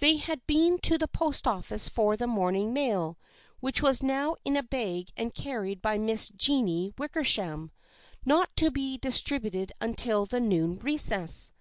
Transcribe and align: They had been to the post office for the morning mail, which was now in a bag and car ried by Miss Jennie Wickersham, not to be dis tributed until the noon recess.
They 0.00 0.16
had 0.16 0.44
been 0.48 0.80
to 0.80 0.98
the 0.98 1.06
post 1.06 1.46
office 1.46 1.88
for 1.88 2.16
the 2.16 2.26
morning 2.26 2.72
mail, 2.72 3.20
which 3.60 3.80
was 3.80 4.02
now 4.02 4.34
in 4.44 4.56
a 4.56 4.64
bag 4.64 5.10
and 5.16 5.32
car 5.32 5.60
ried 5.62 5.80
by 5.80 5.96
Miss 5.96 6.28
Jennie 6.30 6.92
Wickersham, 6.98 7.70
not 8.24 8.50
to 8.56 8.72
be 8.72 8.98
dis 8.98 9.22
tributed 9.22 9.70
until 9.80 10.26
the 10.26 10.40
noon 10.40 10.80
recess. 10.80 11.52